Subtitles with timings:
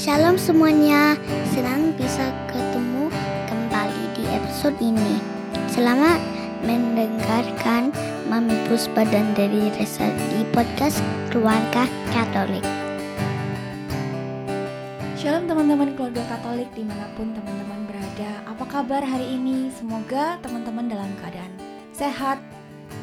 [0.00, 1.12] Shalom semuanya,
[1.52, 3.12] senang bisa ketemu
[3.52, 5.20] kembali di episode ini.
[5.68, 6.16] Selamat
[6.64, 7.92] mendengarkan
[8.32, 11.84] Mami Puspa dan dari Resa di podcast Keluarga
[12.16, 12.64] Katolik.
[15.20, 18.40] Shalom teman-teman keluarga Katolik di mana pun teman-teman berada.
[18.48, 19.68] Apa kabar hari ini?
[19.68, 21.52] Semoga teman-teman dalam keadaan
[21.92, 22.40] sehat,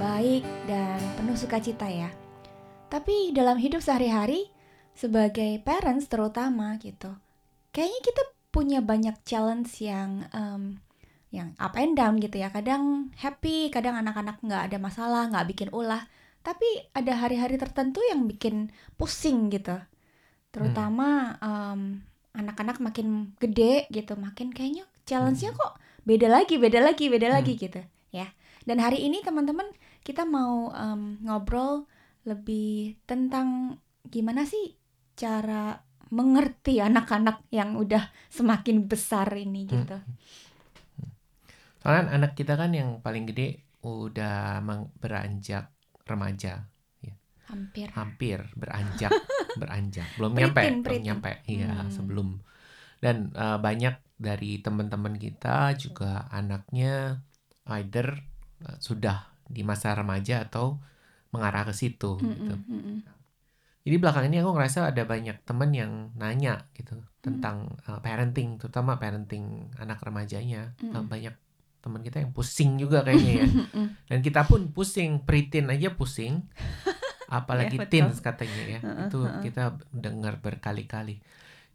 [0.01, 2.09] baik, dan penuh sukacita ya.
[2.89, 4.49] Tapi dalam hidup sehari-hari,
[4.97, 7.13] sebagai parents terutama gitu,
[7.69, 10.81] kayaknya kita punya banyak challenge yang um,
[11.29, 12.49] yang up and down gitu ya.
[12.49, 16.09] Kadang happy, kadang anak-anak nggak ada masalah, nggak bikin ulah.
[16.41, 16.65] Tapi
[16.97, 19.77] ada hari-hari tertentu yang bikin pusing gitu.
[20.49, 22.01] Terutama um,
[22.33, 27.83] anak-anak makin gede gitu, makin kayaknya challenge-nya kok beda lagi, beda lagi, beda lagi gitu
[28.09, 28.25] ya.
[28.65, 29.69] Dan hari ini teman-teman
[30.01, 31.85] kita mau um, ngobrol
[32.25, 34.75] lebih tentang gimana sih
[35.21, 35.63] cara
[36.17, 39.97] mengerti anak-anak yang udah semakin besar ini gitu.
[41.81, 43.47] Soalnya anak kita kan yang paling gede
[43.85, 44.59] udah
[45.01, 45.71] beranjak
[46.09, 46.53] remaja,
[47.47, 47.89] Hampir.
[47.97, 49.11] hampir beranjak,
[49.59, 51.05] beranjak, belum Pritin, nyampe, belum pritin.
[51.07, 51.91] nyampe, iya Hmm.
[51.95, 52.29] sebelum.
[53.03, 57.21] Dan eh, banyak dari teman-teman kita juga anaknya
[57.77, 58.07] either
[58.67, 60.79] eh, sudah di masa remaja atau
[61.33, 62.55] mengarah ke situ gitu.
[62.55, 62.97] Mm-mm, mm-mm.
[63.87, 67.39] Jadi belakangan ini aku ngerasa ada banyak temen yang nanya gitu Hmm.
[67.43, 67.57] tentang
[67.87, 70.75] uh, parenting, terutama parenting anak remajanya.
[70.79, 71.07] Uh, Mm-mm.
[71.07, 71.35] banyak
[71.83, 73.47] teman kita yang pusing juga kayaknya ya.
[73.47, 73.87] Mm-mm.
[74.07, 76.47] Dan kita pun pusing, pritin aja pusing.
[77.27, 77.91] Apalagi Ya, betul.
[77.91, 78.79] teens katanya ya.
[79.07, 81.19] Itu kita dengar berkali-kali.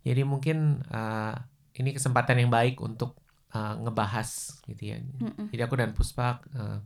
[0.01, 1.37] Jadi mungkin uh,
[1.77, 3.21] ini kesempatan yang baik untuk
[3.53, 5.05] uh, ngebahas gitu ya.
[5.05, 5.53] Mm-mm.
[5.53, 6.81] Jadi aku dan Puspa uh,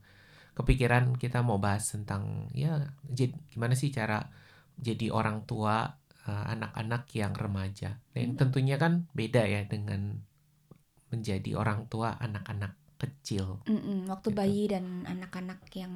[0.58, 2.90] kepikiran kita mau bahas tentang ya
[3.54, 4.26] gimana sih cara
[4.80, 5.76] jadi orang tua
[6.28, 7.90] uh, anak-anak yang remaja.
[8.14, 10.20] Dan tentunya kan beda ya dengan
[11.12, 13.58] menjadi orang tua anak-anak kecil.
[13.70, 14.38] Mm-mm, Waktu Gitu.
[14.38, 15.94] bayi dan anak-anak yang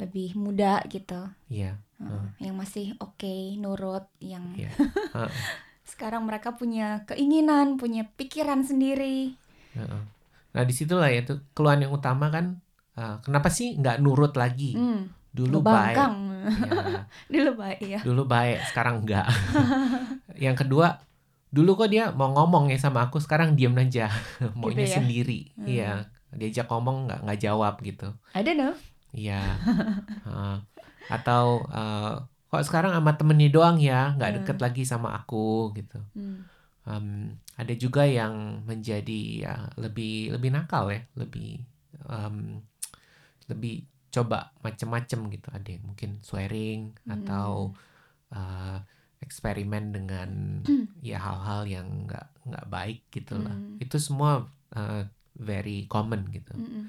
[0.00, 4.70] lebih muda gitu, Iya, Heeh, yang masih oke nurut, yang iya.
[5.14, 5.30] Heeh,
[5.84, 9.36] sekarang mereka punya keinginan, punya pikiran sendiri.
[9.76, 10.02] heeh.
[10.54, 12.58] Nah di situlah ya tuh keluhan yang utama kan
[12.98, 14.64] uh, kenapa sih nggak nurut lagi?
[14.74, 16.10] Hmm, Dulu baik.
[16.42, 16.88] Ngebangkang.
[16.90, 17.02] Ya,
[17.34, 18.00] Dulu baik ya.
[18.00, 19.26] dulu baik, sekarang enggak.
[20.44, 21.00] yang kedua,
[21.48, 24.08] dulu kok dia mau ngomong ya sama aku, sekarang diem aja,
[24.58, 24.96] maunya ya?
[24.96, 25.52] sendiri.
[25.54, 25.66] Hmm.
[25.66, 25.90] Iya,
[26.30, 28.14] diajak ngomong nggak nggak jawab gitu.
[28.32, 28.74] I don't know.
[29.10, 29.42] Iya.
[30.24, 30.56] Heeh.
[31.10, 32.14] atau eh,
[32.46, 34.38] kok sekarang sama temennya doang ya, nggak Hmm.
[34.42, 35.98] deket lagi sama aku gitu.
[36.14, 36.46] Hmm.
[36.80, 37.06] Em,
[37.54, 41.60] ada juga yang menjadi ya, lebih lebih nakal ya, lebih
[42.06, 42.62] em,
[43.46, 45.48] lebih coba macem-macem gitu.
[45.50, 47.14] Ada yang mungkin swearing Hmm.
[47.22, 47.74] atau
[48.30, 48.78] eh,
[49.20, 50.30] eksperimen dengan
[51.04, 53.54] ya hal-hal yang nggak nggak baik gitu lah.
[53.54, 53.78] Hmm.
[53.78, 55.06] Itu semua eh,
[55.38, 56.52] very common gitu.
[56.52, 56.84] Mm-mm.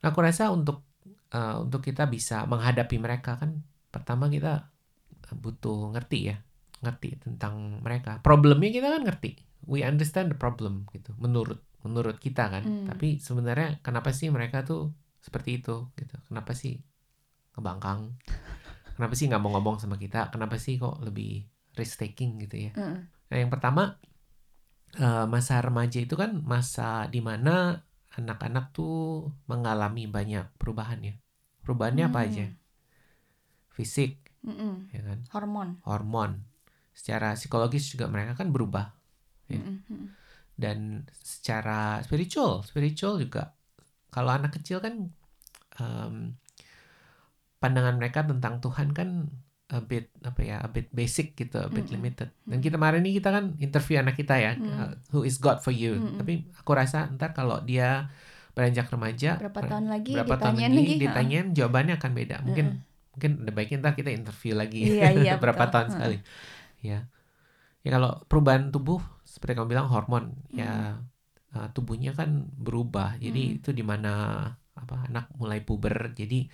[0.00, 0.84] Nah, aku rasa untuk
[1.32, 4.68] eh, untuk kita bisa menghadapi mereka kan pertama kita
[5.34, 6.36] butuh ngerti ya,
[6.84, 8.20] ngerti tentang mereka.
[8.22, 9.40] Problemnya kita kan ngerti.
[9.64, 11.16] We understand the problem gitu.
[11.16, 12.62] Menurut menurut kita kan.
[12.64, 12.86] Hmm.
[12.88, 14.92] Tapi sebenarnya kenapa sih mereka tuh
[15.24, 16.16] seperti itu gitu?
[16.28, 16.74] Kenapa sih
[17.56, 18.00] ngebangkang?
[18.96, 20.20] Kenapa sih nggak mau ngomong sama kita?
[20.34, 21.30] Kenapa sih kok lebih
[21.78, 22.72] risk taking gitu ya?
[22.76, 22.96] Mm-mm.
[23.30, 23.82] Nah, yang pertama
[25.04, 27.54] eh, masa remaja itu kan masa di mana
[28.18, 28.94] anak-anak tuh
[29.50, 31.14] mengalami banyak perubahan ya.
[31.64, 32.26] Perubahannya apa Hmm.
[32.30, 32.44] aja?
[33.74, 34.86] Fisik, Mm-mm.
[34.94, 35.18] ya kan?
[35.34, 35.68] Hormon.
[35.82, 36.32] Hormon.
[36.94, 38.94] Secara psikologis juga mereka kan berubah
[39.50, 39.60] Ya.
[40.54, 43.52] Dan secara spiritual, spiritual juga.
[44.14, 44.94] Kalau anak kecil kan
[45.82, 46.14] em,
[47.62, 49.08] pandangan mereka tentang Tuhan kan
[49.72, 51.96] a bit apa ya, a bit basic gitu, a bit Mm-mm.
[51.96, 52.28] limited.
[52.44, 54.68] Dan kita kemarin ini kita kan interview anak kita ya, Mm.
[54.70, 55.96] uh, who is God for you.
[55.96, 56.20] Mm-mm.
[56.20, 58.12] Tapi aku rasa ntar kalau dia
[58.54, 61.00] beranjak remaja, Berapa ber- tahun lagi berapa tahun lagi lagi, ha.
[61.02, 62.36] ditanyain jawabannya akan beda.
[62.46, 62.92] Mungkin Mm-mm.
[63.16, 65.72] mungkin ada baiknya ntar kita interview lagi Iya, iya, berapa betul.
[65.74, 66.16] tahun sekali.
[66.84, 66.98] Ya.
[67.84, 71.00] Ya kalau perubahan tubuh seperti kamu bilang hormon ya
[71.54, 73.16] uh, tubuhnya kan berubah.
[73.16, 73.56] Jadi Mm.
[73.58, 74.12] itu di mana
[74.74, 76.12] apa anak mulai puber.
[76.12, 76.50] Jadi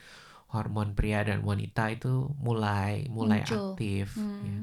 [0.48, 3.74] hormon pria dan wanita itu mulai mulai Muncul.
[3.74, 4.42] aktif Hmm.
[4.42, 4.60] ya.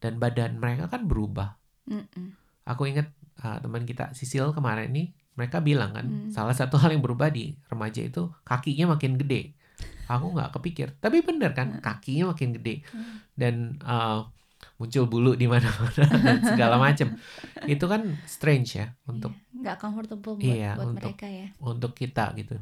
[0.00, 1.60] dan badan mereka kan berubah.
[1.84, 2.32] Mm-mm.
[2.64, 6.30] Aku ingat uh, teman kita Sisil kemarin ini mereka bilang kan Hmm.
[6.30, 9.52] salah satu hal yang berubah di remaja itu kakinya makin gede.
[10.08, 13.20] Aku nggak kepikir, tapi bener kan kakinya makin gede Hmm.
[13.36, 14.24] dan uh,
[14.80, 17.12] muncul bulu di mana-mana dan segala macam.
[17.68, 21.46] Itu kan strange ya untuk Iya, nggak comfortable buat, Iya, buat untuk- mereka ya.
[21.60, 22.56] untuk kita gitu.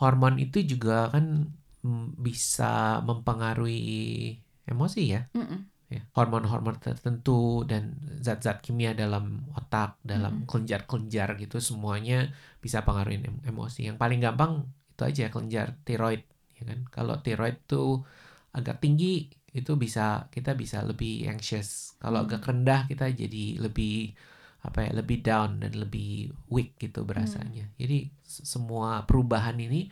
[0.00, 1.48] Hormon itu juga kan
[1.84, 5.60] mm, bisa mempengaruhi emosi ya, Mm-mm.
[5.92, 12.30] ya hormon-hormon tertentu dan zat-zat kimia dalam otak dalam kelenjar-kelenjar gitu semuanya
[12.62, 16.22] bisa pengaruhin em- emosi yang paling gampang itu aja kelenjar tiroid
[16.54, 18.06] ya kan kalau tiroid tuh
[18.54, 21.98] agak tinggi itu bisa kita bisa lebih anxious.
[21.98, 24.14] Kalau agak rendah kita jadi lebih
[24.60, 27.66] apa ya lebih down dan lebih weak gitu berasanya.
[27.80, 29.88] Jadi s- semua perubahan ini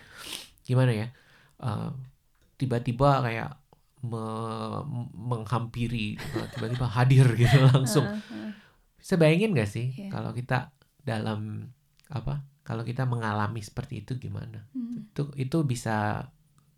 [0.63, 1.09] gimana ya
[1.59, 1.91] eh,
[2.61, 3.51] tiba-tiba kayak
[4.05, 4.85] me-
[5.15, 8.07] menghampiri eh, tiba-tiba hadir gitu langsung.
[8.99, 10.11] Bisa bayangin gak sih Iya.
[10.13, 10.71] kalau kita
[11.03, 11.71] dalam
[12.13, 14.69] apa kalau kita mengalami seperti itu gimana?
[14.77, 15.09] Hmm.
[15.09, 16.29] itu itu bisa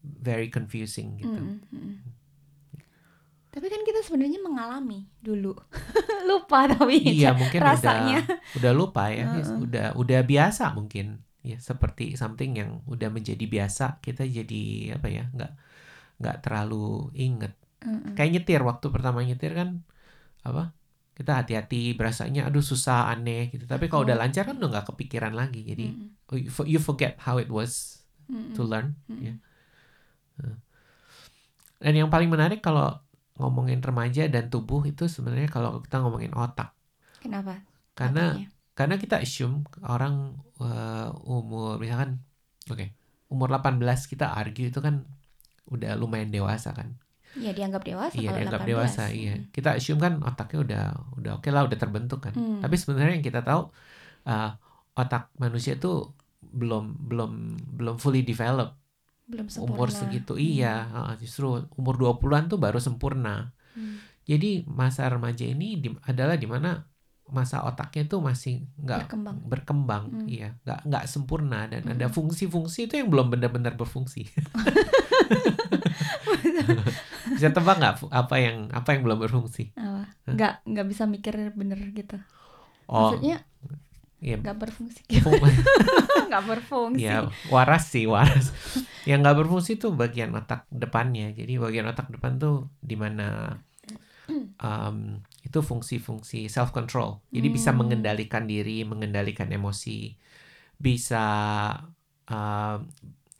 [0.03, 1.43] very confusing gitu.
[1.43, 1.97] Mm, mm, mm.
[3.51, 5.53] Tapi kan kita sebenarnya mengalami dulu.
[6.31, 8.23] Lupa tapi iya mungkin rasanya.
[8.23, 9.43] udah udah lupa ya Heeh.
[9.43, 15.09] Yes, udah udah biasa mungkin ya seperti something yang udah menjadi biasa kita jadi apa
[15.09, 15.53] ya nggak
[16.21, 18.13] nggak terlalu inget Mm, mm.
[18.13, 19.81] kayak nyetir waktu pertama nyetir kan
[20.45, 20.77] apa
[21.17, 25.33] kita hati-hati berasanya aduh susah aneh gitu tapi kalau udah lancar kan udah nggak kepikiran
[25.33, 29.01] lagi jadi Mm, oh, you for- you forget how it was mm, mm, to learn
[29.09, 29.33] mm.
[29.33, 29.35] ya.
[31.81, 33.01] dan yang paling menarik kalau
[33.41, 36.77] ngomongin remaja dan tubuh itu sebenarnya kalau kita ngomongin otak.
[37.21, 37.65] Kenapa?
[38.01, 38.25] karena
[38.73, 42.25] karena kita assume orang eh, umur misalkan
[42.73, 42.87] oke
[43.29, 43.77] umur 18
[44.09, 45.05] kita argue itu kan
[45.69, 46.97] udah lumayan dewasa kan?
[47.39, 48.71] Ya dianggap dewasa iya dianggap 18.
[48.73, 49.39] dewasa iya.
[49.53, 50.85] Kita assume kan otaknya udah
[51.21, 52.35] udah oke lah udah terbentuk kan?
[52.35, 52.59] Hmm.
[52.65, 53.69] tapi sebenarnya yang kita tahu
[54.27, 54.51] eh,
[54.97, 56.11] otak manusia itu
[56.41, 57.33] belum belum
[57.79, 58.80] belum fully develop
[59.31, 59.73] Belum sempurna.
[59.73, 60.43] umur segitu Hmm.
[60.43, 60.75] iya
[61.17, 64.03] justru umur 20-an tuh baru sempurna Hmm.
[64.23, 66.83] jadi masa remaja ini di- adalah di mana
[67.27, 69.37] masa otaknya tuh masih nggak Berkembang.
[69.47, 70.27] berkembang Hmm.
[70.27, 72.13] iya nggak nggak sempurna dan ada Hmm.
[72.13, 74.27] fungsi-fungsi itu yang belum benar-benar berfungsi
[77.31, 79.73] bisa tebak nggak apa yang apa yang belum berfungsi?
[80.27, 82.19] Nggak nggak bisa mikir bener gitu.
[82.87, 83.47] oh Maksudnya
[84.21, 85.01] iya nggak berfungsi.
[85.21, 85.41] fung-
[86.29, 87.03] nggak berfungsi.
[87.03, 88.53] ya waras sih waras
[89.09, 93.57] yang nggak berfungsi tuh bagian otak depannya jadi bagian otak depan tuh di mana
[94.61, 97.81] um, itu fungsi-fungsi self control jadi bisa Hmm.
[97.81, 100.15] mengendalikan diri mengendalikan emosi
[100.77, 101.25] bisa
[102.29, 102.79] um,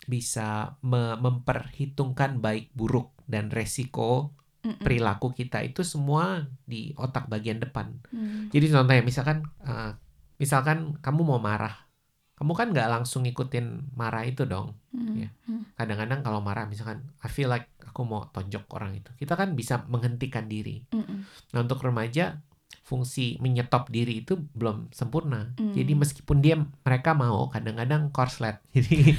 [0.07, 4.83] bisa me- memperhitungkan baik buruk dan resiko Mm-mm.
[4.83, 8.49] perilaku kita itu semua di otak bagian depan Hmm.
[8.51, 9.95] jadi contohnya misalkan uh,
[10.41, 11.77] misalkan kamu mau marah
[12.35, 15.15] kamu kan nggak langsung ngikutin marah itu dong Hmm.
[15.15, 15.31] Ya.
[15.47, 15.63] Hmm.
[15.77, 19.87] kadang-kadang kalau marah misalkan I feel like aku mau tonjok orang itu kita kan bisa
[19.87, 21.29] menghentikan diri Mm-mm.
[21.53, 22.43] nah untuk remaja
[22.81, 25.71] fungsi menyetop diri itu belum sempurna Hmm.
[25.71, 29.15] jadi meskipun dia mereka mau kadang-kadang korslet jadi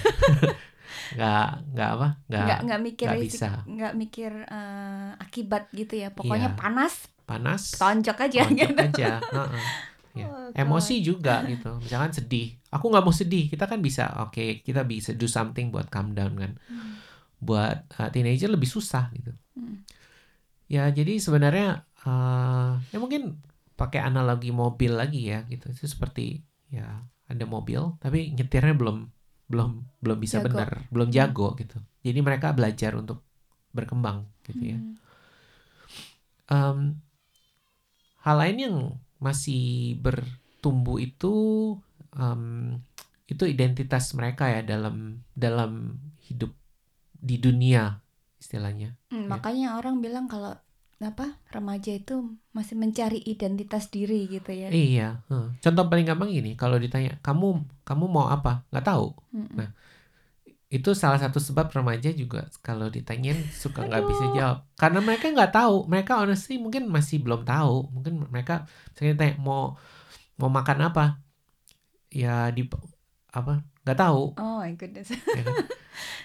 [1.11, 3.47] nggak nggak apa nggak nggak nggak mikir nggak bisa.
[3.63, 6.57] nggak mikir eh, akibat gitu ya pokoknya Iya.
[6.57, 6.93] panas
[7.23, 9.63] panas tonjok aja tonjok gitu aja heeh.
[10.11, 10.27] Ya.
[10.27, 14.83] Oh, emosi juga gitu misalkan sedih aku nggak mau sedih kita kan bisa oke kita
[14.83, 16.99] bisa do something buat calm down kan Hmm.
[17.39, 19.87] buat uh, teenager lebih susah gitu Hmm.
[20.67, 23.39] ya jadi sebenarnya uh, ya mungkin
[23.79, 29.07] pakai analogi mobil lagi ya gitu itu seperti ya ada mobil tapi nyetirnya belum
[29.47, 29.71] belum
[30.03, 30.47] belum bisa Jago.
[30.51, 33.23] benar belum jago gitu jadi mereka belajar untuk
[33.71, 34.99] berkembang gitu ya Hmm.
[36.51, 36.79] Em,
[38.21, 38.75] hal lain yang
[39.21, 41.33] masih bertumbuh itu
[42.11, 42.75] em,
[43.25, 45.95] itu identitas mereka ya dalam dalam
[46.27, 46.51] hidup
[47.13, 48.01] di dunia
[48.37, 49.37] istilahnya Hmm, Ya.
[49.37, 50.57] makanya orang bilang kalau
[50.97, 52.13] apa remaja itu
[52.51, 55.47] masih mencari identitas diri gitu ya iya heeh.
[55.57, 59.57] contoh paling gampang gini kalau ditanya kamu kamu mau apa nggak tahu Mm-mm.
[59.57, 59.69] Nah,
[60.71, 64.57] itu salah satu sebab remaja juga kalau ditanyain suka nggak bisa jawab.
[64.79, 65.83] Karena mereka nggak tahu.
[65.83, 67.91] Mereka honestly mungkin masih belum tahu.
[67.91, 68.63] Mungkin mereka
[68.95, 69.75] misalnya tanya mau
[70.39, 71.19] mau makan apa?
[72.07, 72.71] Ya di
[73.35, 74.39] apa nggak tahu.
[74.39, 75.11] Oh my goodness.
[75.11, 75.67] Ya kan?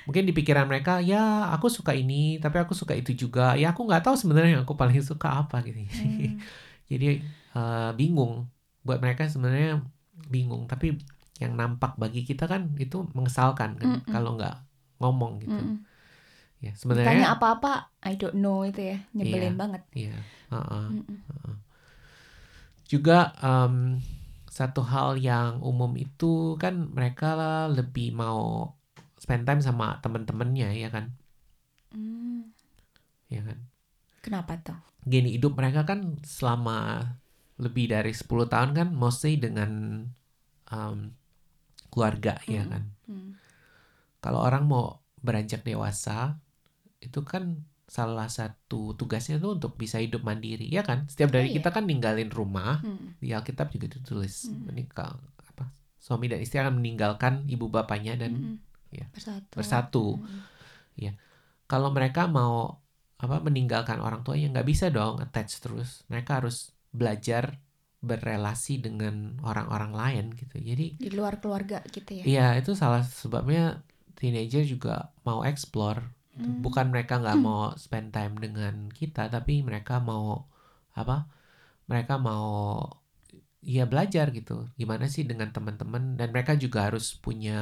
[0.07, 3.59] mungkin di pikiran mereka ya aku suka ini tapi aku suka itu juga.
[3.59, 5.83] Ya aku nggak tahu sebenarnya yang aku paling suka apa gitu.
[5.91, 6.39] Hmm.
[6.91, 7.19] jadi
[7.51, 8.47] eh, bingung.
[8.87, 9.83] Buat mereka sebenarnya
[10.31, 10.71] bingung.
[10.71, 10.95] Tapi
[11.43, 14.13] yang nampak bagi kita kan itu mengesalkan kan Mm-mm.
[14.13, 14.55] kalau nggak
[15.01, 15.77] ngomong gitu Mm-mm.
[16.65, 16.73] ya
[17.05, 19.61] Tanya sebenarnya apa-apa I don't know itu ya nyebelin Iya.
[19.61, 20.15] banget iya
[20.53, 20.87] heeh.
[20.91, 21.19] Mm-mm.
[22.93, 23.13] juga
[23.43, 23.75] em,
[24.59, 26.27] satu hal yang umum itu
[26.63, 27.27] kan mereka
[27.77, 28.41] lebih mau
[29.23, 31.05] spend time sama teman-temannya ya kan
[31.93, 32.43] Hmm.
[33.31, 33.59] ya kan
[34.25, 34.79] kenapa tuh
[35.13, 36.01] gini hidup mereka kan
[36.37, 36.73] selama
[37.65, 39.71] lebih dari 10 tahun kan mostly dengan
[40.73, 40.99] em,
[41.97, 42.71] keluarga ya Mm.
[42.73, 43.31] kan Hmm.
[44.21, 46.37] kalau orang mau beranjak dewasa
[47.01, 51.51] itu kan salah satu tugasnya tuh untuk bisa hidup mandiri ya kan setiap dari Oh,
[51.51, 51.57] iya.
[51.63, 53.17] kita kan ninggalin rumah Hmm.
[53.17, 54.69] di Alkitab juga ditulis Hmm.
[54.69, 55.17] menikah
[55.49, 58.57] apa suami dan istri akan meninggalkan ibu bapaknya dan Mm-mm.
[58.93, 59.55] ya, bersatu.
[59.57, 60.43] bersatu Mm-mm.
[61.67, 62.79] kalau mereka mau
[63.17, 67.59] apa meninggalkan orang tuanya nggak bisa dong attach terus mereka harus belajar
[68.03, 72.25] berrelasi dengan orang-orang lain gitu jadi Di luar keluarga gitu ya.
[72.29, 73.83] iya itu salah sebabnya
[74.19, 76.01] teenager juga mau explore
[76.37, 76.49] gitu.
[76.49, 76.63] Hmm.
[76.65, 80.45] bukan mereka nggak mau spend time dengan kita tapi mereka mau
[80.97, 81.15] apa
[81.91, 82.47] mereka mau
[83.67, 87.53] ya belajar gitu gimana sih dengan teman-teman dan mereka juga harus punya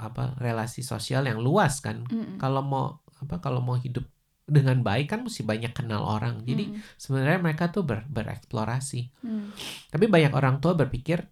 [0.00, 2.38] apa relasi sosial yang luas kan Mm-mm.
[2.40, 2.84] kalau mau
[3.22, 4.04] apa kalau mau hidup
[4.44, 7.00] dengan baik kan mesti banyak kenal orang jadi Mm-mm.
[7.00, 9.48] sebenarnya mereka tuh ber, bereksplorasi Mm.
[9.88, 11.24] tapi banyak orang tua berpikir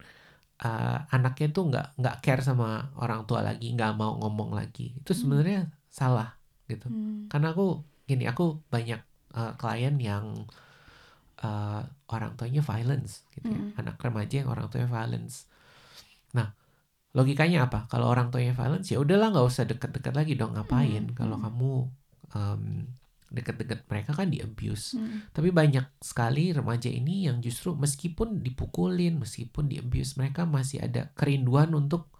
[0.64, 5.12] uh, anaknya tuh nggak nggak care sama orang tua lagi nggak mau ngomong lagi itu
[5.12, 6.32] sebenarnya salah
[6.64, 7.28] gitu Mm.
[7.28, 9.00] karena aku gini aku banyak
[9.36, 10.48] uh, klien yang
[11.44, 13.76] uh, orang tuanya violence gitu ya Mm.
[13.76, 15.44] anak remaja yang orang tuanya violence
[16.32, 16.56] nah
[17.12, 21.16] logikanya apa kalau orang tuanya violence ya udahlah nggak usah deket-deket lagi dong ngapain Mm.
[21.16, 21.44] kalau Mm.
[21.44, 21.72] kamu
[22.32, 22.64] um,
[23.32, 25.32] deket-deket mereka kan di abuse Mm.
[25.32, 31.08] tapi banyak sekali remaja ini yang justru meskipun dipukulin, meskipun di abuse, mereka masih ada
[31.16, 32.12] kerinduan untuk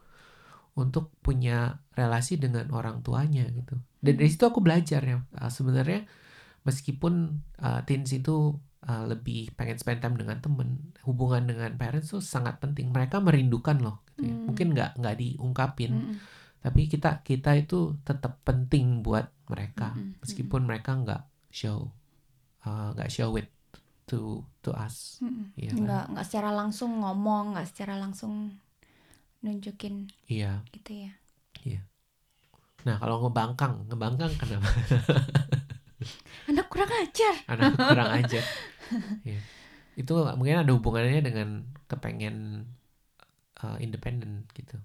[0.73, 3.77] untuk punya relasi dengan orang tuanya gitu.
[4.01, 5.21] Dan dari situ aku belajar ya,
[5.53, 6.09] sebenarnya
[6.65, 8.57] meskipun uh, teens itu
[8.89, 12.89] uh, lebih pengen spend time dengan temen, hubungan dengan parents tuh sangat penting.
[12.89, 14.35] Mereka merindukan loh, gitu ya.
[14.35, 14.45] Hmm.
[14.49, 16.17] Mungkin nggak nggak diungkapin, Mm-mm.
[16.65, 19.93] tapi kita kita itu tetap penting buat mereka.
[19.93, 20.17] Mm-mm.
[20.25, 21.93] meskipun mereka nggak show
[22.65, 23.53] uh, nggak show it
[24.09, 25.21] to to us.
[25.21, 25.53] Mm-mm.
[25.61, 25.81] Iya kan?
[25.85, 28.57] nggak nggak secara langsung ngomong nggak secara langsung
[29.45, 30.65] nunjukin iya.
[30.73, 31.13] gitu ya.
[32.83, 34.69] Nah kalau ngebangkang ngebangkang kenapa?
[36.51, 37.35] Anak kurang ajar.
[37.47, 38.41] Anak kurang aja
[39.25, 39.41] Iya.
[39.97, 41.49] itu mungkin ada hubungannya dengan
[41.89, 42.69] kepengen
[43.63, 44.77] uh, independen gitu.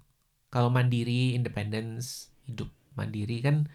[0.48, 3.68] Kalau mandiri independence hidup mandiri kan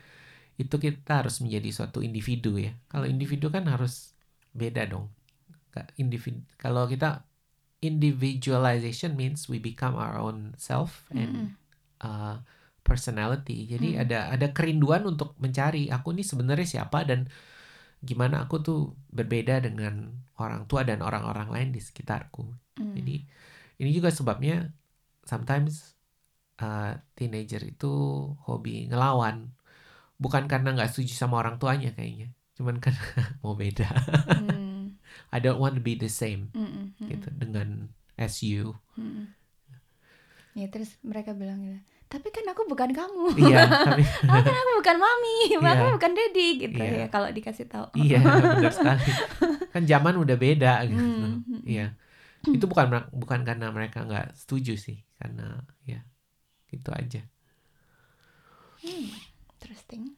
[0.62, 4.14] itu kita harus menjadi suatu individu ya kalau individu kan harus
[4.54, 5.10] beda dong
[5.98, 7.24] individu kalau kita
[7.82, 11.48] individualization means we become our own self and Mm-mm.
[12.06, 12.38] uh,
[12.86, 13.66] personality.
[13.66, 14.02] Jadi Mm.
[14.06, 17.26] ada ada kerinduan untuk mencari aku nih sebenarnya siapa dan
[18.02, 22.46] gimana aku tuh berbeda dengan orang tua dan orang-orang lain di sekitarku.
[22.78, 22.94] Mm.
[23.02, 23.16] Jadi
[23.82, 24.70] ini juga sebabnya
[25.26, 25.98] sometimes
[26.62, 27.90] uh, teenager itu
[28.46, 29.50] hobi ngelawan.
[30.22, 33.02] Bukan karena nggak setuju sama orang tuanya kayaknya, cuman karena
[33.42, 33.90] mau beda.
[34.38, 34.94] Mm.
[35.34, 36.94] I don't want to be the same Mm-mm.
[36.94, 37.08] Mm-mm.
[37.10, 38.78] gitu dengan as you.
[38.94, 39.34] Mm-mm.
[40.52, 41.80] ya terus mereka bilang gitu
[42.12, 45.92] tapi kan aku bukan kamu Iya, tapi oh kan aku bukan mami aku Iya.
[45.96, 46.92] bukan daddy gitu Iya.
[47.00, 49.08] ya kalau dikasih tahu Iya, benar sekali.
[49.72, 51.00] Kan zaman udah beda gitu.
[51.00, 51.96] Hmm, hmm, Iya.
[52.44, 56.04] Itu bukan bukan karena mereka nggak setuju sih, karena ya
[56.68, 57.24] gitu aja.
[58.84, 59.08] Hmm,
[59.62, 60.14] interesting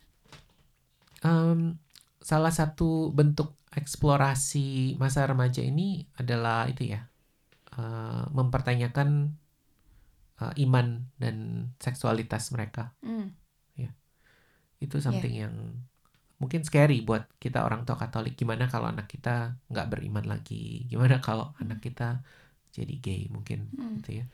[1.25, 1.81] Em,
[2.21, 7.01] salah satu bentuk eksplorasi masa remaja ini adalah itu ya,
[7.79, 9.09] eh, mempertanyakan
[10.43, 10.87] eh, iman
[11.23, 11.37] dan
[11.79, 12.95] seksualitas mereka.
[13.03, 13.35] Hmm.
[14.85, 15.55] Itu something yang
[16.41, 18.37] mungkin scary buat kita orang tua Katolik.
[18.37, 20.85] Gimana kalau anak kita nggak beriman lagi?
[20.91, 22.21] Gimana kalau anak kita
[22.75, 24.03] jadi gay mungkin Hmm.
[24.03, 24.27] gitu ya?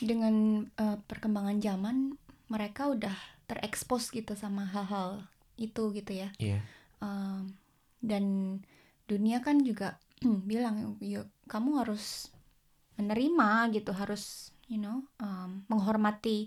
[0.00, 0.34] dengan
[0.76, 1.96] eh, perkembangan zaman
[2.52, 3.16] mereka udah
[3.50, 5.26] terekspos gitu sama hal-hal
[5.58, 6.62] itu gitu ya Iya.
[7.02, 7.50] Um,
[7.98, 8.24] dan
[9.10, 9.98] dunia kan juga
[10.50, 12.30] bilang yuk kamu harus
[12.94, 16.46] menerima gitu harus you know um, menghormati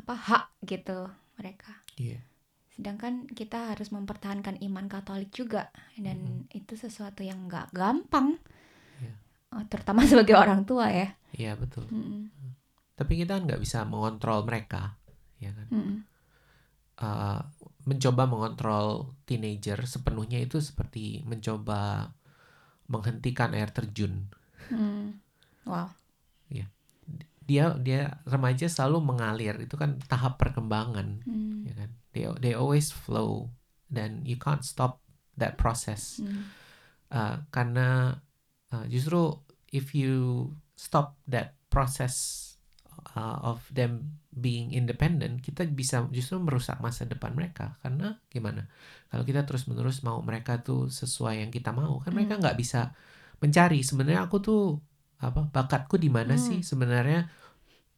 [0.00, 2.24] apa hak gitu mereka Iya.
[2.72, 5.68] sedangkan kita harus mempertahankan iman Katolik juga
[6.00, 8.40] dan itu sesuatu yang nggak gampang
[8.96, 9.14] Iya.
[9.52, 11.86] Uh, terutama sebagai orang tua ya Iya betul.
[11.94, 12.26] Mm-mm.
[12.98, 14.98] Tapi kita kan nggak bisa mengontrol mereka,
[15.38, 15.70] ya kan?
[15.70, 15.96] Mm-mm.
[17.00, 17.40] Eh,
[17.88, 22.12] mencoba mengontrol teenager sepenuhnya itu seperti mencoba
[22.92, 24.28] menghentikan air terjun.
[24.68, 25.16] Mm.
[25.64, 25.88] wow
[27.50, 31.66] Dia dia remaja selalu mengalir, itu kan tahap perkembangan, Mm.
[31.66, 31.90] ya kan?
[32.14, 33.50] They they always flow
[33.90, 35.02] dan you can't stop
[35.34, 36.22] that process.
[36.22, 36.46] Mm.
[37.10, 38.14] Uh, karena
[38.70, 39.34] uh, justru
[39.74, 40.46] if you
[40.78, 42.49] stop that process
[43.16, 47.74] uh, of them being independent, kita bisa justru merusak masa depan mereka.
[47.82, 48.70] Karena gimana?
[49.10, 52.42] Kalau kita terus menerus mau mereka tuh sesuai yang kita mau, kan mereka Hmm.
[52.46, 52.94] nggak bisa
[53.42, 53.82] mencari.
[53.82, 54.62] Sebenarnya aku tuh
[55.20, 56.44] apa bakatku di mana Hmm.
[56.44, 56.58] sih?
[56.62, 57.28] Sebenarnya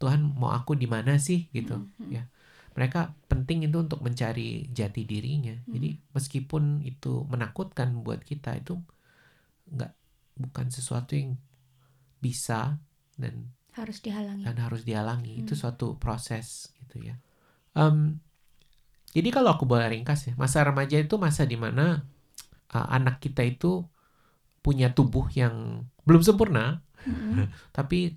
[0.01, 1.79] Tuhan mau aku di mana sih gitu.
[2.03, 2.11] Mm.
[2.11, 2.25] ya.
[2.73, 5.53] mereka penting itu untuk mencari jati dirinya.
[5.53, 5.77] Hmm.
[5.77, 8.81] Jadi meskipun itu menakutkan buat kita itu
[9.69, 9.93] nggak
[10.41, 11.37] bukan sesuatu yang
[12.25, 12.81] bisa
[13.21, 14.45] dan Harus dihalangi.
[14.45, 15.41] dan harus dihalangi.
[15.41, 15.61] Itu Hmm.
[15.65, 17.17] suatu proses gitu ya.
[17.73, 18.21] Em,
[19.13, 22.05] jadi kalau aku boleh ringkas ya, masa remaja itu masa di mana
[22.73, 23.85] uh, anak kita itu
[24.65, 27.49] punya tubuh yang belum sempurna, Mm-mm.
[27.77, 28.17] tapi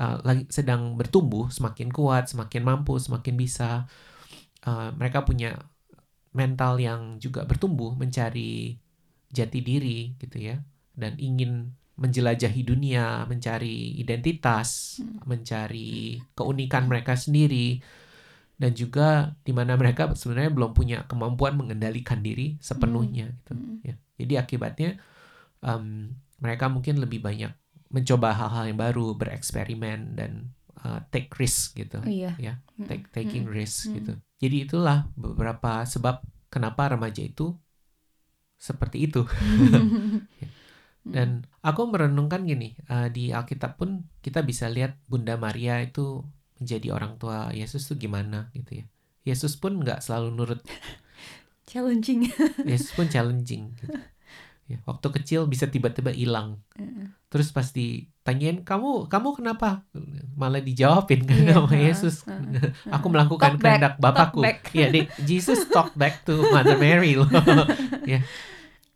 [0.00, 3.88] uh, lagi sedang bertumbuh, semakin kuat, semakin mampu, semakin bisa.
[4.62, 5.58] Uh, mereka punya
[6.32, 8.78] mental yang juga bertumbuh, mencari
[9.28, 10.60] jati diri gitu ya,
[10.96, 15.22] dan ingin menjelajahi dunia, mencari identitas, Hmm.
[15.22, 17.78] mencari keunikan mereka sendiri,
[18.58, 23.54] dan juga di mana mereka sebenarnya belum punya kemampuan mengendalikan diri sepenuhnya gitu.
[23.54, 23.76] Mm.
[23.82, 23.94] Ya.
[24.18, 24.90] Jadi akibatnya
[25.62, 27.50] em, mereka mungkin lebih banyak
[27.90, 31.98] mencoba hal-hal yang baru, bereksperimen dan uh, take risk gitu.
[32.02, 32.34] Oh iya.
[32.38, 32.86] Ya, Mm-mm.
[32.86, 33.58] take taking Mm-mm.
[33.58, 33.94] risk Mm.
[33.98, 34.12] gitu.
[34.42, 37.54] Jadi itulah beberapa sebab kenapa remaja itu
[38.58, 39.26] seperti itu.
[41.02, 46.22] Dan aku merenungkan gini, uh, di Alkitab pun kita bisa lihat Bunda Maria itu
[46.62, 48.84] menjadi orang tua Yesus tuh gimana gitu ya.
[49.22, 50.60] Yesus pun nggak selalu nurut
[51.70, 52.30] Challenging.
[52.70, 53.98] Yesus pun challenging gitu.
[54.70, 56.62] Ya, waktu kecil bisa tiba-tiba hilang.
[56.78, 57.10] Mm-mm.
[57.28, 59.82] Terus pas ditanyain kamu kamu kenapa?
[60.38, 62.16] Malah dijawabin kan Iya, sama ha, Yesus.
[62.28, 62.38] ha,
[63.00, 64.44] Aku melakukan kehendak Bapakku.
[64.44, 64.70] back.
[64.70, 67.26] Iya, di- Jesus talk back to Mother Mary loh.
[68.06, 68.22] ya.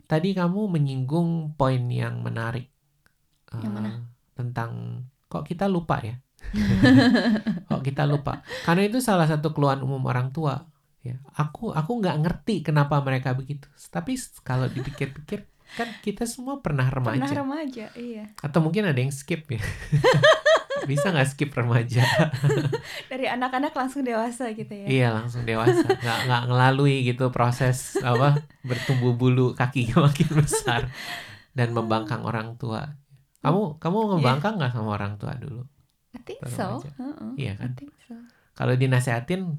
[0.06, 2.70] Tadi kamu menyinggung poin yang menarik.
[3.50, 3.90] Yang eh, mana?
[4.36, 6.16] tentang kok kita lupa ya?
[7.70, 8.46] kok kita lupa?
[8.62, 10.62] Karena itu salah satu keluhan umum orang tua.
[11.02, 13.66] Ya, aku aku nggak ngerti kenapa mereka begitu.
[13.90, 17.26] Tapi kalau dipikir-pikir kan kita semua pernah remaja.
[17.26, 18.30] Pernah remaja, iya.
[18.38, 19.58] Atau mungkin ada yang skip ya.
[20.84, 22.04] Bisa nggak skip remaja?
[23.10, 24.86] Dari anak-anak langsung dewasa gitu ya.
[24.86, 30.92] Iya langsung dewasa, nggak nggak ngelalui gitu proses apa bertumbuh bulu kakinya makin besar
[31.52, 32.92] dan membangkang orang tua.
[33.40, 35.64] Kamu kamu membangkang nggak sama orang tua dulu?
[36.12, 36.80] I think so.
[36.80, 36.90] aja.
[36.98, 37.70] Heeh, Iya kan?
[38.04, 38.14] so.
[38.52, 39.56] Kalau dinasehatin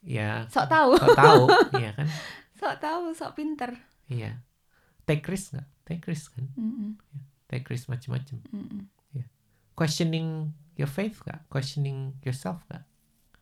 [0.00, 1.42] ya Sok tahu, kau tahu,
[1.82, 2.08] iya kan?
[2.54, 3.72] sok tahu, sok pinter.
[4.06, 4.42] Iya.
[5.06, 5.68] Take risk nggak?
[5.82, 6.46] Take risk kan?
[6.54, 6.98] Mm-mm,
[7.46, 8.42] Take risk macam-macam.
[8.46, 8.82] mm-mm,
[9.80, 11.48] Questioning your faith nggak?
[11.48, 12.84] Questioning yourself nggak?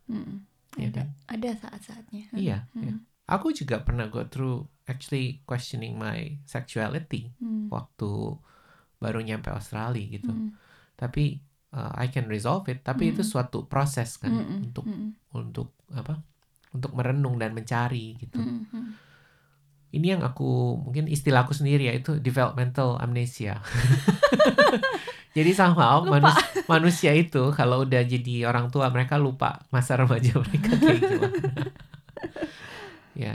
[0.07, 0.47] mm-mm.
[0.79, 1.09] Iya Ada, kan?
[1.27, 2.23] ada saat-saatnya.
[2.31, 2.95] Iya, Mm, iya.
[3.27, 8.39] Aku juga pernah go through actually questioning my sexuality mm, waktu
[8.97, 10.31] baru nyampe Australia gitu.
[10.31, 10.55] mm,
[10.95, 11.43] Tapi
[11.75, 12.87] uh, I can resolve it.
[12.87, 13.29] Tapi itu Mm.
[13.29, 16.23] suatu proses kan mm-mm, untuk mm-mm, untuk apa?
[16.71, 18.39] Untuk merenung dan mencari gitu.
[18.39, 18.91] mm-mm, mm.
[19.89, 23.59] Ini yang aku mungkin istilahku sendiri ya itu developmental amnesia.
[25.39, 30.71] jadi sama manus- manusia itu kalau udah jadi orang tua mereka lupa masa remaja mereka
[30.75, 31.39] kayak gimana.
[33.25, 33.35] ya.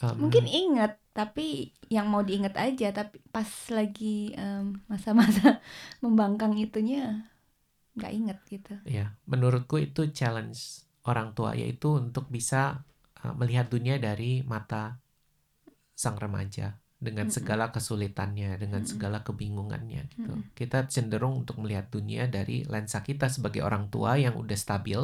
[0.00, 2.92] Um, Mungkin inget, tapi yang mau diinget aja.
[2.92, 5.60] Tapi pas lagi em, masa-masa
[6.04, 7.28] membangkang itunya
[7.96, 8.74] nggak inget gitu.
[8.84, 12.84] Ya, menurutku itu challenge orang tua yaitu untuk bisa
[13.24, 15.00] uh, melihat dunia dari mata
[15.96, 20.40] sang remaja dengan segala kesulitannya, dengan segala kebingungannya gitu.
[20.58, 25.00] Kita cenderung untuk melihat dunia dari lensa kita sebagai orang tua yang udah stabil,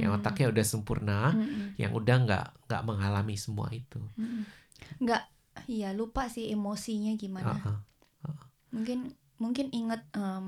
[0.00, 1.38] yang Hmm, otaknya udah sempurna,
[1.78, 4.02] yang udah nggak nggak mengalami semua itu.
[5.02, 5.22] nggak,
[5.74, 7.56] iya lupa sih emosinya gimana.
[7.56, 7.76] Uh-uh.
[8.74, 9.00] Mungkin
[9.42, 10.46] mungkin inget em,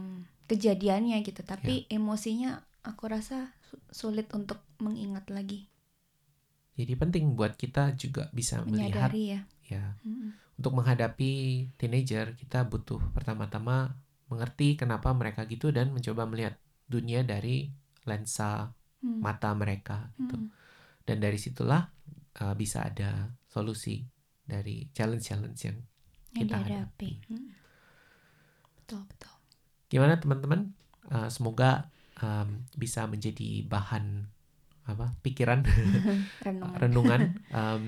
[0.51, 2.51] kejadiannya gitu, tapi emosinya
[2.89, 5.61] aku rasa su- sulit untuk mengingat lagi,
[6.79, 9.41] Jadi penting buat kita juga bisa melihat menyadari ya.
[9.73, 10.31] ya Mm-mm.
[10.59, 11.33] Untuk menghadapi
[11.79, 13.95] teenager kita butuh pertama-tama
[14.31, 16.55] mengerti kenapa mereka gitu dan mencoba melihat
[16.89, 17.71] dunia dari
[18.09, 20.35] lensa Hmm, mata mereka gitu.
[20.35, 20.51] hmm,
[21.07, 21.83] Dan dari situlah
[22.43, 24.03] uh, bisa ada solusi
[24.43, 25.79] dari challenge-challenge yang
[26.35, 27.11] yang kita dihadapi.
[27.11, 27.11] hadapi.
[27.31, 27.49] Mm.
[28.83, 29.35] Betul betul.
[29.89, 30.73] Gimana teman-teman?
[31.09, 31.89] Uh, semoga
[32.21, 34.29] um, bisa menjadi bahan
[34.89, 35.65] apa pikiran
[36.45, 36.79] Renungan.
[36.83, 37.23] renungan.
[37.53, 37.83] Um,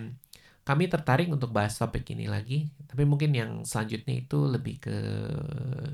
[0.70, 4.96] kami tertarik untuk bahas topik ini lagi, tapi mungkin yang selanjutnya itu lebih ke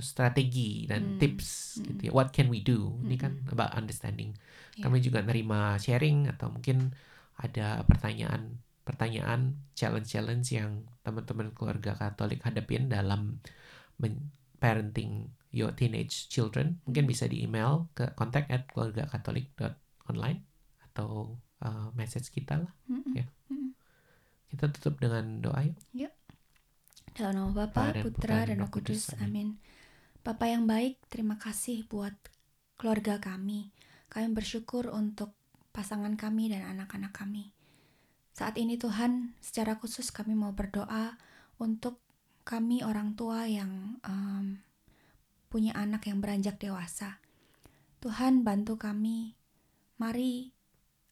[0.05, 1.19] strategi dan Hmm.
[1.19, 1.85] tips Hmm.
[1.89, 2.13] gitu ya.
[2.13, 2.93] What can we do?
[3.01, 4.37] Ini kan about understanding.
[4.77, 4.85] Ya.
[4.85, 6.93] Kami juga nerima sharing atau mungkin
[7.41, 13.41] ada pertanyaan pertanyaan challenge-challenge yang teman-teman keluarga Katolik hadapin dalam
[14.61, 16.85] parenting your teenage children.
[16.85, 17.13] Mungkin Hmm.
[17.17, 20.45] bisa di email ke contact at keluargakatolik.online
[20.93, 22.73] atau uh, message kita lah.
[22.87, 23.17] Mm-mm.
[23.17, 23.27] Ya.
[24.57, 25.61] Kita tutup dengan doa
[25.93, 26.17] yuk.
[27.13, 29.13] Dalam nama Bapa, Putra, Putra dan Roh Kudus.
[29.13, 29.21] Kudus.
[29.21, 29.61] Amin.
[30.25, 32.17] Bapa yang baik, terima kasih buat
[32.81, 33.69] keluarga kami.
[34.09, 35.37] Kami bersyukur untuk
[35.77, 37.53] pasangan kami dan anak-anak kami.
[38.33, 41.21] Saat ini Tuhan, secara khusus kami mau berdoa
[41.61, 42.01] untuk
[42.49, 44.57] kami orang tua yang um,
[45.53, 47.21] punya anak yang beranjak dewasa.
[48.01, 49.37] Tuhan bantu kami,
[50.01, 50.49] mari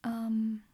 [0.01, 0.65] um,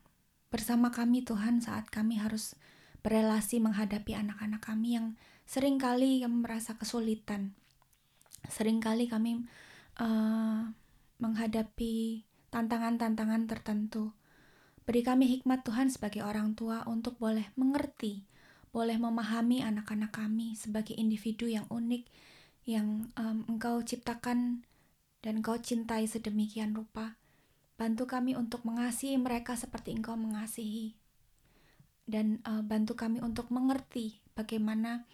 [0.50, 2.58] bersama kami Tuhan saat kami harus
[3.00, 5.06] berelasi menghadapi anak-anak kami yang
[5.46, 7.54] sering kali kami merasa kesulitan.
[8.50, 9.46] Seringkali kami
[10.02, 10.68] uh,
[11.22, 14.10] menghadapi tantangan-tantangan tertentu.
[14.82, 18.26] Beri kami hikmat Tuhan sebagai orang tua untuk boleh mengerti,
[18.74, 22.10] boleh memahami anak-anak kami sebagai individu yang unik,
[22.66, 24.66] yang um, Engkau ciptakan
[25.22, 27.19] dan Engkau cintai sedemikian rupa.
[27.80, 31.00] Bantu kami untuk mengasihi mereka seperti Engkau mengasihi,
[32.04, 35.08] dan uh, bantu kami untuk mengerti bagaimana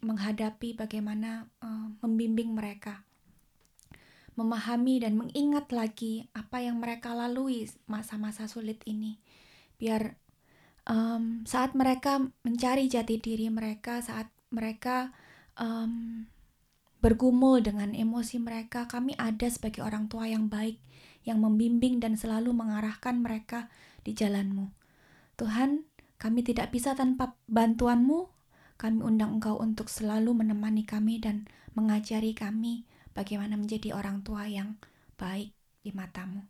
[0.00, 3.04] menghadapi, bagaimana uh, membimbing mereka
[4.36, 9.16] memahami dan mengingat lagi apa yang mereka lalui masa-masa sulit ini.
[9.80, 10.20] Biar
[10.84, 15.10] um, saat mereka mencari jati diri mereka, saat mereka
[15.56, 16.28] um,
[17.00, 20.76] bergumul dengan emosi mereka, kami ada sebagai orang tua yang baik,
[21.26, 23.66] yang membimbing dan selalu mengarahkan mereka
[24.06, 24.70] di jalanmu.
[25.34, 25.84] Tuhan,
[26.16, 28.30] kami tidak bisa tanpa bantuanmu,
[28.78, 34.78] kami undang engkau untuk selalu menemani kami dan mengajari kami bagaimana menjadi orang tua yang
[35.20, 36.46] baik di matamu.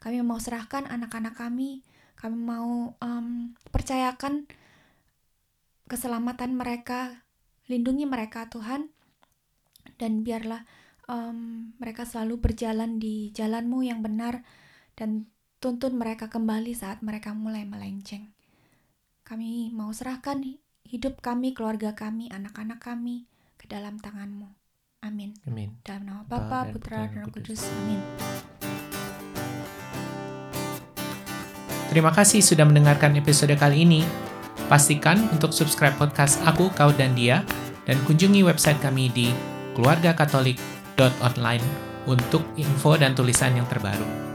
[0.00, 1.82] Kami mau serahkan anak-anak kami,
[2.16, 4.46] kami mau um, percayakan
[5.88, 7.24] keselamatan mereka,
[7.68, 8.88] lindungi mereka Tuhan,
[9.96, 10.64] dan biarlah
[11.08, 14.44] um, mereka selalu berjalan di jalanmu yang benar,
[14.96, 15.26] dan
[15.58, 18.32] tuntun mereka kembali saat mereka mulai melenceng.
[19.24, 20.40] Kami mau serahkan
[20.84, 23.24] hidup kami, keluarga kami, anak-anak kami
[23.56, 24.52] ke dalam tanganmu.
[25.04, 25.36] Amin.
[25.48, 25.76] Amin.
[25.84, 27.64] Dalam nama Bapa, Putra, dan Roh Kudus.
[27.64, 28.00] Amin.
[31.92, 34.04] Terima kasih sudah mendengarkan episode kali ini.
[34.68, 37.44] Pastikan untuk subscribe podcast Aku, Kau, dan Dia,
[37.84, 39.28] dan kunjungi website kami di
[40.94, 41.66] keluargakatolik.online
[42.06, 44.33] untuk info dan tulisan yang terbaru.